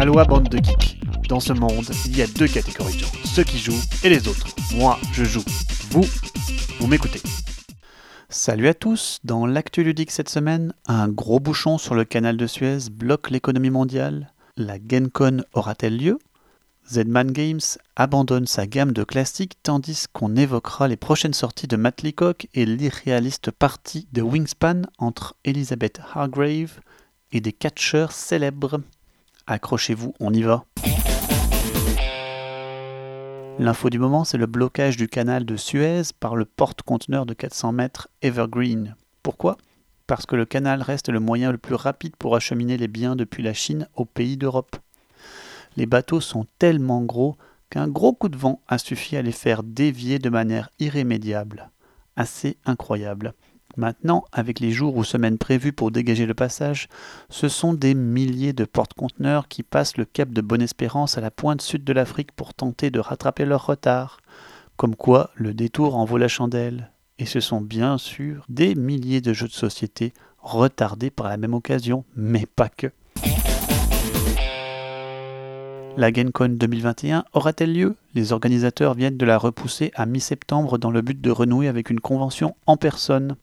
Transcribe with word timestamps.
Aloha 0.00 0.24
bande 0.24 0.48
de 0.48 0.56
geeks. 0.56 0.98
Dans 1.28 1.40
ce 1.40 1.52
monde, 1.52 1.84
il 2.06 2.16
y 2.16 2.22
a 2.22 2.26
deux 2.26 2.48
catégories 2.48 2.94
de 2.94 3.00
gens, 3.00 3.12
ceux 3.22 3.44
qui 3.44 3.58
jouent 3.58 3.82
et 4.02 4.08
les 4.08 4.28
autres. 4.28 4.46
Moi, 4.74 4.98
je 5.12 5.24
joue. 5.24 5.44
Vous, 5.90 6.06
vous 6.78 6.86
m'écoutez. 6.86 7.20
Salut 8.30 8.68
à 8.68 8.72
tous, 8.72 9.20
dans 9.24 9.44
l'actu 9.44 9.84
ludique 9.84 10.10
cette 10.10 10.30
semaine, 10.30 10.72
un 10.86 11.10
gros 11.10 11.38
bouchon 11.38 11.76
sur 11.76 11.94
le 11.94 12.04
canal 12.04 12.38
de 12.38 12.46
Suez 12.46 12.88
bloque 12.90 13.28
l'économie 13.28 13.68
mondiale. 13.68 14.32
La 14.56 14.78
GenCon 14.78 15.44
aura-t-elle 15.52 15.98
lieu? 15.98 16.18
Zedman 16.88 17.30
Games 17.30 17.60
abandonne 17.94 18.46
sa 18.46 18.66
gamme 18.66 18.92
de 18.92 19.04
classiques 19.04 19.58
tandis 19.62 20.06
qu'on 20.10 20.34
évoquera 20.34 20.88
les 20.88 20.96
prochaines 20.96 21.34
sorties 21.34 21.68
de 21.68 21.76
Matt 21.76 22.00
Leacock 22.00 22.48
et 22.54 22.64
l'irréaliste 22.64 23.50
partie 23.50 24.08
de 24.12 24.22
Wingspan 24.22 24.84
entre 24.96 25.36
Elizabeth 25.44 26.00
Hargrave 26.14 26.80
et 27.32 27.42
des 27.42 27.52
catcheurs 27.52 28.12
célèbres. 28.12 28.80
Accrochez-vous, 29.50 30.14
on 30.20 30.32
y 30.32 30.42
va. 30.42 30.64
L'info 33.58 33.90
du 33.90 33.98
moment, 33.98 34.22
c'est 34.22 34.38
le 34.38 34.46
blocage 34.46 34.96
du 34.96 35.08
canal 35.08 35.44
de 35.44 35.56
Suez 35.56 36.02
par 36.20 36.36
le 36.36 36.44
porte-conteneur 36.44 37.26
de 37.26 37.34
400 37.34 37.72
mètres 37.72 38.08
Evergreen. 38.22 38.94
Pourquoi? 39.24 39.58
Parce 40.06 40.24
que 40.24 40.36
le 40.36 40.44
canal 40.44 40.82
reste 40.82 41.08
le 41.08 41.18
moyen 41.18 41.50
le 41.50 41.58
plus 41.58 41.74
rapide 41.74 42.14
pour 42.14 42.36
acheminer 42.36 42.76
les 42.76 42.86
biens 42.86 43.16
depuis 43.16 43.42
la 43.42 43.52
Chine 43.52 43.88
aux 43.96 44.04
pays 44.04 44.36
d'Europe. 44.36 44.76
Les 45.76 45.86
bateaux 45.86 46.20
sont 46.20 46.46
tellement 46.60 47.02
gros 47.02 47.36
qu'un 47.70 47.88
gros 47.88 48.12
coup 48.12 48.28
de 48.28 48.38
vent 48.38 48.62
a 48.68 48.78
suffi 48.78 49.16
à 49.16 49.22
les 49.22 49.32
faire 49.32 49.64
dévier 49.64 50.20
de 50.20 50.30
manière 50.30 50.70
irrémédiable. 50.78 51.70
Assez 52.14 52.56
incroyable. 52.66 53.34
Maintenant, 53.76 54.24
avec 54.32 54.58
les 54.58 54.72
jours 54.72 54.96
ou 54.96 55.04
semaines 55.04 55.38
prévus 55.38 55.72
pour 55.72 55.90
dégager 55.90 56.26
le 56.26 56.34
passage, 56.34 56.88
ce 57.28 57.48
sont 57.48 57.72
des 57.72 57.94
milliers 57.94 58.52
de 58.52 58.64
porte-conteneurs 58.64 59.48
qui 59.48 59.62
passent 59.62 59.96
le 59.96 60.04
cap 60.04 60.30
de 60.30 60.40
Bonne-Espérance 60.40 61.16
à 61.16 61.20
la 61.20 61.30
pointe 61.30 61.62
sud 61.62 61.84
de 61.84 61.92
l'Afrique 61.92 62.32
pour 62.32 62.52
tenter 62.52 62.90
de 62.90 62.98
rattraper 62.98 63.44
leur 63.44 63.66
retard. 63.66 64.20
Comme 64.76 64.96
quoi, 64.96 65.30
le 65.34 65.54
détour 65.54 65.96
en 65.96 66.04
vaut 66.04 66.18
la 66.18 66.28
chandelle. 66.28 66.90
Et 67.18 67.26
ce 67.26 67.38
sont 67.40 67.60
bien 67.60 67.96
sûr 67.96 68.44
des 68.48 68.74
milliers 68.74 69.20
de 69.20 69.32
jeux 69.32 69.48
de 69.48 69.52
société 69.52 70.12
retardés 70.38 71.10
par 71.10 71.28
la 71.28 71.36
même 71.36 71.54
occasion, 71.54 72.04
mais 72.16 72.46
pas 72.46 72.68
que. 72.68 72.90
La 75.96 76.12
GenCon 76.12 76.48
2021 76.50 77.24
aura-t-elle 77.34 77.74
lieu? 77.74 77.96
Les 78.14 78.32
organisateurs 78.32 78.94
viennent 78.94 79.16
de 79.16 79.26
la 79.26 79.36
repousser 79.36 79.90
à 79.94 80.06
mi-septembre 80.06 80.78
dans 80.78 80.90
le 80.90 81.02
but 81.02 81.20
de 81.20 81.30
renouer 81.30 81.68
avec 81.68 81.90
une 81.90 82.00
convention 82.00 82.56
en 82.66 82.76
personne 82.76 83.36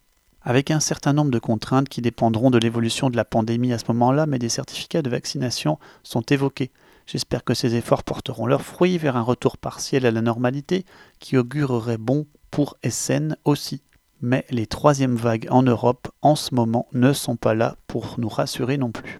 avec 0.48 0.72
un 0.72 0.80
certain 0.80 1.12
nombre 1.12 1.30
de 1.30 1.40
contraintes 1.40 1.90
qui 1.90 2.02
dépendront 2.02 2.50
de 2.50 2.58
l'évolution 2.58 3.10
de 3.10 3.18
la 3.18 3.26
pandémie 3.26 3.74
à 3.74 3.78
ce 3.78 3.84
moment-là, 3.90 4.28
mais 4.28 4.40
des 4.40 4.48
certificats 4.48 5.02
de 5.02 5.10
vaccination 5.10 5.78
sont 6.04 6.22
évoqués. 6.22 6.72
J'espère 7.06 7.44
que 7.44 7.54
ces 7.54 7.76
efforts 7.76 8.06
porteront 8.06 8.46
leurs 8.46 8.62
fruits 8.62 8.98
vers 8.98 9.18
un 9.18 9.24
retour 9.24 9.58
partiel 9.58 10.06
à 10.06 10.12
la 10.12 10.22
normalité 10.22 10.86
qui 11.20 11.36
augurerait 11.36 11.98
bon 11.98 12.28
pour 12.50 12.78
SN 12.90 13.36
aussi. 13.44 13.82
Mais 14.22 14.46
les 14.50 14.68
troisièmes 14.68 15.18
vagues 15.18 15.50
en 15.52 15.64
Europe 15.64 16.08
en 16.22 16.38
ce 16.38 16.56
moment 16.56 16.88
ne 16.94 17.12
sont 17.12 17.36
pas 17.36 17.54
là 17.54 17.76
pour 17.88 18.16
nous 18.18 18.30
rassurer 18.30 18.78
non 18.78 18.92
plus. 18.92 19.20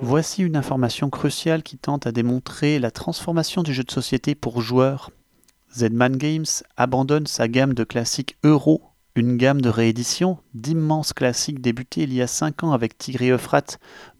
Voici 0.00 0.42
une 0.42 0.56
information 0.56 1.10
cruciale 1.10 1.62
qui 1.62 1.76
tente 1.76 2.06
à 2.06 2.12
démontrer 2.12 2.78
la 2.78 2.90
transformation 2.90 3.62
du 3.62 3.74
jeu 3.74 3.84
de 3.84 3.90
société 3.90 4.34
pour 4.34 4.62
joueurs 4.62 5.10
Zedman 5.74 6.16
Games 6.16 6.46
abandonne 6.76 7.26
sa 7.26 7.46
gamme 7.46 7.74
de 7.74 7.84
classiques 7.84 8.36
euro, 8.42 8.82
une 9.14 9.36
gamme 9.36 9.60
de 9.60 9.68
réédition 9.68 10.38
d'immenses 10.54 11.12
classiques 11.12 11.60
débutés 11.60 12.02
il 12.02 12.12
y 12.12 12.22
a 12.22 12.26
5 12.26 12.64
ans 12.64 12.72
avec 12.72 12.96
Tigre 12.96 13.22
et 13.22 13.36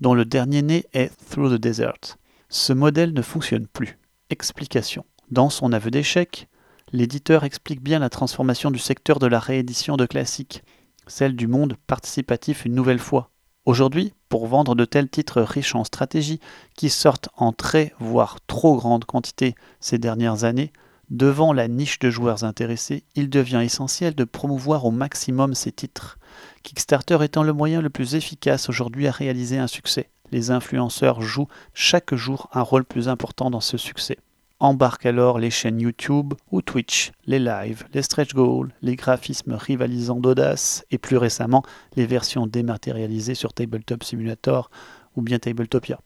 dont 0.01 0.15
le 0.15 0.25
dernier 0.25 0.63
né 0.63 0.85
est 0.93 1.11
Through 1.31 1.57
the 1.57 1.61
Desert. 1.61 2.19
Ce 2.49 2.73
modèle 2.73 3.13
ne 3.13 3.23
fonctionne 3.23 3.67
plus. 3.67 3.99
Explication. 4.31 5.05
Dans 5.31 5.51
son 5.51 5.73
aveu 5.73 5.91
d'échec, 5.91 6.49
l'éditeur 6.93 7.45
explique 7.45 7.83
bien 7.83 7.99
la 7.99 8.11
transformation 8.11 8.71
du 8.71 8.79
secteur 8.79 9.19
de 9.19 9.27
la 9.27 9.39
réédition 9.39 9.97
de 9.97 10.07
classiques, 10.07 10.63
celle 11.07 11.37
du 11.37 11.47
monde 11.47 11.77
participatif 11.87 12.65
une 12.65 12.75
nouvelle 12.75 12.99
fois. 12.99 13.31
Aujourd'hui, 13.65 14.15
pour 14.29 14.47
vendre 14.47 14.75
de 14.75 14.85
tels 14.85 15.11
titres 15.11 15.43
riches 15.43 15.75
en 15.75 15.85
stratégie, 15.85 16.41
qui 16.77 16.91
sortent 16.91 17.29
en 17.37 17.53
très, 17.53 17.93
voire 17.99 18.39
trop 18.47 18.77
grande 18.77 19.05
quantité 19.05 19.55
ces 19.81 19.99
dernières 19.99 20.45
années, 20.45 20.73
Devant 21.11 21.55
la 21.55 21.69
niche 21.69 21.99
de 22.01 22.11
joueurs 22.11 22.45
intéressés, 22.45 23.03
il 23.15 23.31
devient 23.31 23.63
essentiel 23.65 24.15
de 24.15 24.25
promouvoir 24.25 24.85
au 24.85 24.91
maximum 24.91 25.55
ces 25.55 25.73
titres. 25.73 26.19
Kickstarter 26.63 27.19
étant 27.23 27.43
le 27.43 27.55
moyen 27.55 27.81
le 27.81 27.89
plus 27.89 28.15
efficace 28.15 28.69
aujourd'hui 28.69 29.07
à 29.07 29.11
réaliser 29.11 29.57
un 29.57 29.69
succès. 29.69 30.11
Les 30.33 30.51
influenceurs 30.51 31.23
jouent 31.23 31.49
chaque 31.73 32.15
jour 32.15 32.51
un 32.53 32.61
rôle 32.61 32.85
plus 32.85 33.09
important 33.09 33.51
dans 33.51 33.63
ce 33.63 33.79
succès. 33.79 34.19
Embarque 34.61 35.07
alors 35.07 35.39
les 35.39 35.51
chaînes 35.51 35.81
YouTube 35.81 36.35
ou 36.51 36.61
Twitch, 36.61 37.13
les 37.25 37.39
lives, 37.39 37.85
les 37.95 38.03
stretch 38.03 38.35
goals, 38.35 38.75
les 38.83 38.97
graphismes 38.97 39.55
rivalisants 39.55 40.21
d'audace 40.21 40.85
et 40.91 40.99
plus 40.99 41.17
récemment 41.17 41.63
les 41.97 42.05
versions 42.05 42.47
dématérialisées 42.47 43.37
sur 43.37 43.55
Tabletop 43.55 44.05
Simulator 44.05 44.71
ou 45.17 45.23
bien 45.23 45.39
Tabletopia. 45.39 46.01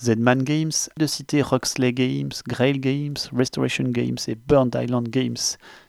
Zedman 0.00 0.42
Games, 0.42 0.72
de 0.96 1.06
citer 1.06 1.42
Roxley 1.42 1.92
Games, 1.92 2.32
Grail 2.48 2.78
Games, 2.80 3.16
Restoration 3.32 3.84
Games 3.84 4.18
et 4.26 4.34
Burned 4.34 4.76
Island 4.80 5.08
Games. 5.08 5.36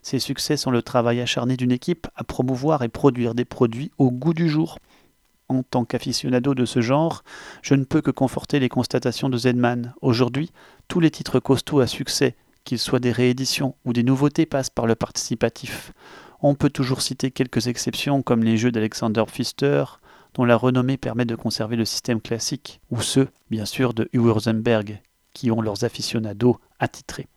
Ces 0.01 0.19
succès 0.19 0.57
sont 0.57 0.71
le 0.71 0.83
travail 0.83 1.19
acharné 1.19 1.57
d'une 1.57 1.71
équipe 1.71 2.07
à 2.15 2.23
promouvoir 2.23 2.83
et 2.83 2.89
produire 2.89 3.33
des 3.33 3.45
produits 3.45 3.91
au 3.97 4.11
goût 4.11 4.33
du 4.33 4.49
jour. 4.49 4.77
En 5.49 5.63
tant 5.63 5.85
qu'aficionado 5.85 6.53
de 6.53 6.65
ce 6.65 6.81
genre, 6.81 7.23
je 7.61 7.75
ne 7.75 7.83
peux 7.83 8.01
que 8.01 8.11
conforter 8.11 8.59
les 8.59 8.69
constatations 8.69 9.29
de 9.29 9.37
Zedman. 9.37 9.93
Aujourd'hui, 10.01 10.51
tous 10.87 10.99
les 10.99 11.11
titres 11.11 11.39
costauds 11.39 11.79
à 11.79 11.87
succès, 11.87 12.35
qu'ils 12.63 12.79
soient 12.79 12.99
des 12.99 13.11
rééditions 13.11 13.75
ou 13.83 13.93
des 13.93 14.03
nouveautés, 14.03 14.45
passent 14.45 14.69
par 14.69 14.87
le 14.87 14.95
participatif. 14.95 15.91
On 16.41 16.55
peut 16.55 16.69
toujours 16.69 17.01
citer 17.01 17.31
quelques 17.31 17.67
exceptions 17.67 18.21
comme 18.21 18.43
les 18.43 18.57
jeux 18.57 18.71
d'Alexander 18.71 19.23
Pfister, 19.27 19.85
dont 20.33 20.45
la 20.45 20.55
renommée 20.55 20.97
permet 20.97 21.25
de 21.25 21.35
conserver 21.35 21.75
le 21.75 21.85
système 21.85 22.21
classique, 22.21 22.79
ou 22.89 23.01
ceux, 23.01 23.29
bien 23.49 23.65
sûr, 23.65 23.93
de 23.93 24.09
Rosenberg, 24.15 25.01
qui 25.33 25.51
ont 25.51 25.61
leurs 25.61 25.83
aficionados 25.83 26.59
attitrés. 26.79 27.27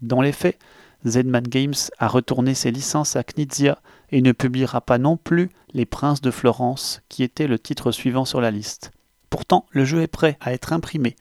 Dans 0.00 0.20
les 0.20 0.32
faits, 0.32 0.58
Zedman 1.06 1.44
Games 1.44 1.74
a 1.98 2.08
retourné 2.08 2.54
ses 2.54 2.70
licences 2.70 3.16
à 3.16 3.22
Knizia 3.22 3.78
et 4.10 4.22
ne 4.22 4.32
publiera 4.32 4.80
pas 4.80 4.98
non 4.98 5.16
plus 5.16 5.50
Les 5.72 5.86
Princes 5.86 6.20
de 6.20 6.30
Florence, 6.30 7.02
qui 7.08 7.22
était 7.22 7.46
le 7.46 7.58
titre 7.58 7.92
suivant 7.92 8.24
sur 8.24 8.40
la 8.40 8.50
liste. 8.50 8.90
Pourtant, 9.30 9.66
le 9.70 9.84
jeu 9.84 10.02
est 10.02 10.08
prêt 10.08 10.38
à 10.40 10.52
être 10.52 10.72
imprimé. 10.72 11.16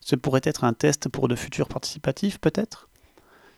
Ce 0.00 0.14
pourrait 0.14 0.42
être 0.44 0.64
un 0.64 0.74
test 0.74 1.08
pour 1.08 1.26
de 1.28 1.34
futurs 1.34 1.68
participatifs, 1.68 2.38
peut-être? 2.38 2.88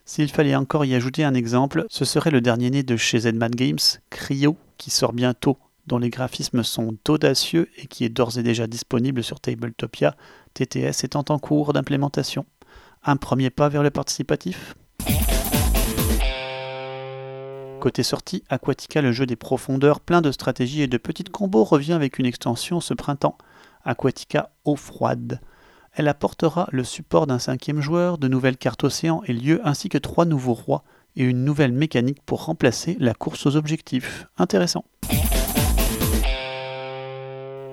S'il 0.07 0.31
fallait 0.31 0.57
encore 0.57 0.87
y 0.87 0.95
ajouter 0.95 1.25
un 1.25 1.35
exemple, 1.35 1.85
ce 1.91 2.07
serait 2.07 2.31
le 2.31 2.41
dernier 2.41 2.71
né 2.71 2.83
de 2.83 2.97
chez 2.97 3.21
Zedman 3.21 3.51
Games, 3.51 3.79
Cryo, 4.09 4.57
qui 4.79 4.91
sort 4.91 5.13
bientôt 5.13 5.59
dont 5.89 5.99
les 5.99 6.11
graphismes 6.11 6.63
sont 6.63 6.97
audacieux 7.09 7.69
et 7.77 7.87
qui 7.87 8.05
est 8.05 8.09
d'ores 8.09 8.39
et 8.39 8.45
déjà 8.45 8.69
disponible 8.69 9.25
sur 9.25 9.41
Tabletopia, 9.41 10.15
TTS 10.55 11.03
étant 11.03 11.25
en 11.31 11.39
cours 11.39 11.73
d'implémentation. 11.73 12.47
Un 13.03 13.17
premier 13.17 13.51
pas 13.51 13.69
vers 13.69 13.83
le 13.83 13.91
participatif? 13.91 14.75
Côté 17.81 18.03
sortie, 18.03 18.43
Aquatica, 18.49 19.03
le 19.03 19.13
jeu 19.13 19.25
des 19.25 19.37
profondeurs 19.37 20.01
plein 20.01 20.21
de 20.21 20.33
stratégies 20.33 20.83
et 20.83 20.89
de 20.89 20.99
petites 20.99 21.31
combos, 21.31 21.65
revient 21.65 21.93
avec 21.93 22.19
une 22.19 22.27
extension 22.27 22.81
ce 22.81 22.93
printemps, 22.93 23.39
Aquatica 23.85 24.51
eau 24.65 24.77
froide. 24.77 25.41
Elle 25.95 26.09
apportera 26.09 26.69
le 26.71 26.85
support 26.85 27.27
d'un 27.27 27.39
cinquième 27.39 27.81
joueur, 27.81 28.19
de 28.19 28.29
nouvelles 28.29 28.57
cartes 28.57 28.85
océan 28.85 29.23
et 29.27 29.33
lieux 29.33 29.61
ainsi 29.65 29.89
que 29.89 29.99
trois 29.99 30.25
nouveaux 30.25 30.55
rois 30.55 30.85
et 31.17 31.25
une 31.25 31.45
nouvelle 31.45 31.73
mécanique 31.73 32.23
pour 32.27 32.45
remplacer 32.45 32.97
la 33.01 33.15
course 33.15 33.47
aux 33.47 33.57
objectifs. 33.57 34.27
Intéressant. 34.37 34.85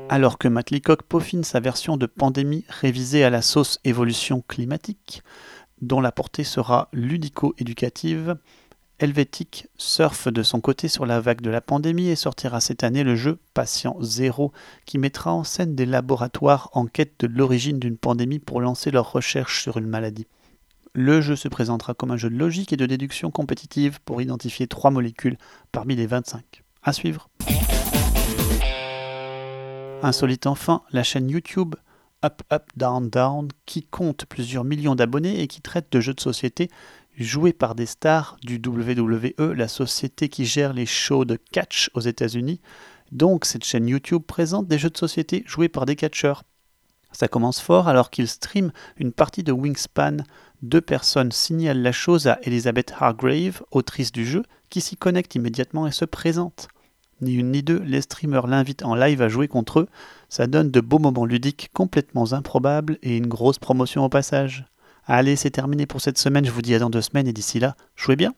Alors 0.07 0.38
que 0.38 0.47
Matt 0.47 0.69
peaufine 1.09 1.43
sa 1.43 1.59
version 1.59 1.97
de 1.97 2.06
Pandémie 2.06 2.63
révisée 2.69 3.24
à 3.24 3.30
la 3.30 3.41
sauce 3.41 3.80
évolution 3.83 4.44
climatique, 4.47 5.24
dont 5.81 6.00
la 6.00 6.12
portée 6.12 6.44
sera 6.44 6.89
ludico-éducative, 6.94 8.38
Helvetic 9.00 9.68
surfe 9.77 10.30
de 10.30 10.41
son 10.41 10.62
côté 10.62 10.88
sur 10.88 11.06
la 11.06 11.19
vague 11.19 11.41
de 11.41 11.50
la 11.50 11.59
pandémie 11.59 12.07
et 12.07 12.15
sortira 12.15 12.62
cette 12.62 12.83
année 12.83 13.03
le 13.03 13.15
jeu 13.18 13.39
Patient 13.53 13.97
Zéro, 14.00 14.53
qui 14.85 14.97
mettra 14.97 15.33
en 15.33 15.44
scène 15.44 15.75
des 15.75 15.85
laboratoires 15.85 16.69
en 16.71 16.85
quête 16.85 17.15
de 17.19 17.27
l'origine 17.27 17.80
d'une 17.80 17.97
pandémie 17.97 18.39
pour 18.39 18.62
lancer 18.62 18.91
leurs 18.91 19.12
recherches 19.12 19.63
sur 19.63 19.77
une 19.77 19.88
maladie. 19.88 20.27
Le 20.94 21.19
jeu 21.19 21.35
se 21.35 21.50
présentera 21.50 21.94
comme 21.94 22.12
un 22.12 22.18
jeu 22.18 22.30
de 22.30 22.38
logique 22.38 22.71
et 22.71 22.77
de 22.77 22.85
déduction 22.85 23.31
compétitive 23.31 24.00
pour 24.06 24.21
identifier 24.21 24.68
trois 24.68 24.91
molécules 24.91 25.38
parmi 25.74 25.97
les 25.97 26.07
25. 26.07 26.63
À 26.83 26.94
suivre. 26.94 27.27
Insolite 30.03 30.47
enfin, 30.47 30.81
la 30.92 31.03
chaîne 31.03 31.30
YouTube 31.30 31.75
Up 32.24 32.42
Up 32.51 32.63
Down 32.75 33.09
Down 33.09 33.47
qui 33.65 33.83
compte 33.83 34.25
plusieurs 34.25 34.63
millions 34.63 34.95
d'abonnés 34.95 35.42
et 35.42 35.47
qui 35.47 35.62
traite 35.62 35.92
de 35.92 36.00
jeux 36.00 36.13
de 36.13 36.21
société 36.21 36.69
joués 37.18 37.53
par 37.53 37.75
des 37.75 37.86
stars 37.86 38.38
du 38.44 38.62
WWE, 38.65 39.53
la 39.53 39.68
société 39.68 40.30
qui 40.30 40.45
gère 40.45 40.74
les 40.74 40.86
shows 40.86 41.25
de 41.25 41.38
catch 41.51 41.89
aux 41.94 42.01
États-Unis. 42.01 42.62
Donc 43.12 43.45
cette 43.45 43.63
chaîne 43.63 43.88
YouTube 43.88 44.24
présente 44.25 44.68
des 44.68 44.77
jeux 44.77 44.89
de 44.89 44.97
société 44.97 45.44
joués 45.45 45.69
par 45.69 45.86
des 45.86 45.95
catcheurs. 45.95 46.44
Ça 47.12 47.27
commence 47.27 47.62
fort 47.62 47.88
alors 47.88 48.09
qu'il 48.09 48.27
stream 48.27 48.71
une 48.97 49.13
partie 49.13 49.44
de 49.44 49.53
Wingspan. 49.53 50.18
Deux 50.62 50.81
personnes 50.81 51.31
signalent 51.31 51.81
la 51.81 51.94
chose 51.94 52.27
à 52.27 52.39
Elizabeth 52.44 52.94
Hargrave, 53.00 53.63
autrice 53.71 54.12
du 54.12 54.25
jeu, 54.25 54.44
qui 54.69 54.81
s'y 54.81 54.97
connecte 54.97 55.36
immédiatement 55.36 55.88
et 55.88 55.92
se 55.92 56.06
présente. 56.06 56.68
Ni 57.21 57.33
une 57.33 57.51
ni 57.51 57.63
deux, 57.63 57.81
les 57.85 58.01
streamers 58.01 58.47
l'invitent 58.47 58.83
en 58.83 58.95
live 58.95 59.21
à 59.21 59.29
jouer 59.29 59.47
contre 59.47 59.81
eux. 59.81 59.88
Ça 60.29 60.47
donne 60.47 60.71
de 60.71 60.81
beaux 60.81 61.00
moments 61.00 61.25
ludiques 61.25 61.69
complètement 61.73 62.33
improbables 62.33 62.97
et 63.03 63.15
une 63.15 63.27
grosse 63.27 63.59
promotion 63.59 64.03
au 64.03 64.09
passage. 64.09 64.65
Allez, 65.06 65.35
c'est 65.35 65.51
terminé 65.51 65.85
pour 65.85 66.01
cette 66.01 66.17
semaine, 66.17 66.45
je 66.45 66.51
vous 66.51 66.62
dis 66.62 66.75
à 66.75 66.79
dans 66.79 66.89
deux 66.89 67.01
semaines 67.01 67.27
et 67.27 67.33
d'ici 67.33 67.59
là, 67.59 67.75
jouez 67.95 68.15
bien 68.15 68.33